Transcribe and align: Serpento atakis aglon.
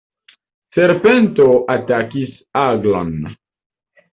Serpento 0.77 1.45
atakis 1.75 2.33
aglon. 2.65 3.13